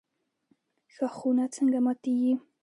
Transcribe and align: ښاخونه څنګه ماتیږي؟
ښاخونه 0.93 1.43
څنګه 1.55 1.79
ماتیږي؟ 1.85 2.33